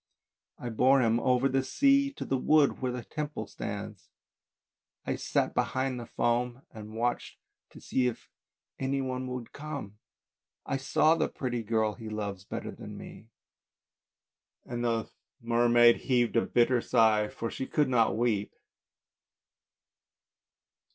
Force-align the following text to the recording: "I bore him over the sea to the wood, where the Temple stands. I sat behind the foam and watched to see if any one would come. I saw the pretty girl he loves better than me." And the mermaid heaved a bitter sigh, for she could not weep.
"I 0.65 0.69
bore 0.69 1.01
him 1.03 1.19
over 1.19 1.47
the 1.47 1.63
sea 1.63 2.11
to 2.13 2.25
the 2.25 2.35
wood, 2.39 2.81
where 2.81 2.91
the 2.91 3.03
Temple 3.03 3.45
stands. 3.45 4.09
I 5.05 5.15
sat 5.15 5.53
behind 5.53 5.99
the 5.99 6.07
foam 6.07 6.63
and 6.71 6.95
watched 6.95 7.37
to 7.69 7.79
see 7.79 8.07
if 8.07 8.27
any 8.79 8.99
one 8.99 9.27
would 9.27 9.53
come. 9.53 9.99
I 10.65 10.77
saw 10.77 11.13
the 11.13 11.29
pretty 11.29 11.61
girl 11.61 11.93
he 11.93 12.09
loves 12.09 12.43
better 12.45 12.71
than 12.71 12.97
me." 12.97 13.27
And 14.65 14.83
the 14.83 15.07
mermaid 15.39 15.97
heaved 15.97 16.35
a 16.35 16.47
bitter 16.47 16.81
sigh, 16.81 17.27
for 17.27 17.51
she 17.51 17.67
could 17.67 17.87
not 17.87 18.17
weep. 18.17 18.55